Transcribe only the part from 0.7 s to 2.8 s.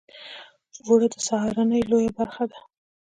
اوړه د سهارنۍ لویه برخه ده